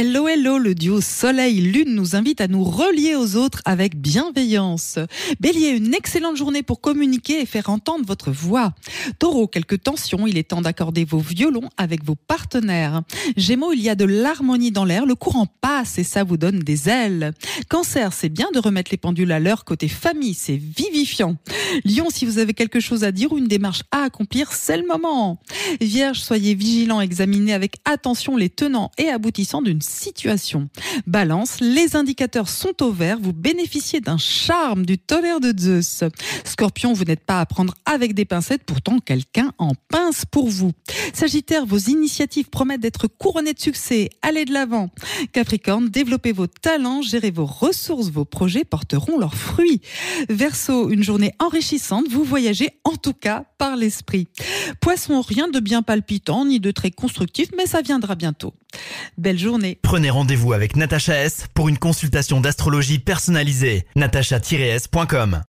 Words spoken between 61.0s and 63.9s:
S pour une consultation d'astrologie personnalisée.